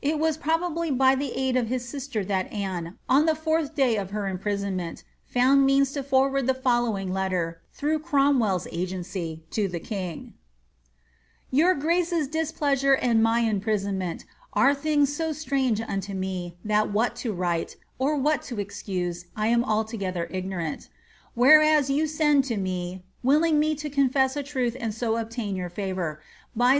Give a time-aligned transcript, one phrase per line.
[0.00, 3.94] it was probably by the aid of his sister that Anne, on the fourth day
[3.96, 9.78] of her imprisonment, found means to forward the following letter, through Cromwell's agency, to the
[9.78, 10.32] king:—
[11.60, 17.76] Your grace's displeasure and my imprisonment are things so strange unto me, tliat what to write,
[17.98, 20.88] or what to excuse, I am altogether ignorant
[21.34, 25.68] Whereas you send to me (willing me to confess a truth and so obtain your
[25.68, 26.16] fiivour),
[26.54, 26.74] by 'Burnet's Hist.